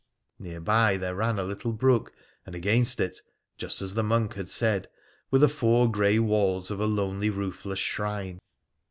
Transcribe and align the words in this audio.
Near 0.39 0.59
by 0.59 0.97
there 0.97 1.13
ran 1.13 1.37
a 1.37 1.43
little 1.43 1.73
brook, 1.73 2.11
and 2.43 2.55
against 2.55 2.99
it, 2.99 3.21
just 3.59 3.83
as 3.83 3.93
the 3.93 4.01
monk 4.01 4.33
had 4.33 4.49
said, 4.49 4.89
were 5.29 5.37
the 5.37 5.47
four 5.47 5.91
grey 5.91 6.17
walls 6.17 6.71
of 6.71 6.79
a 6.79 6.87
lonely 6.87 7.29
roofless 7.29 7.77
shrine. 7.77 8.39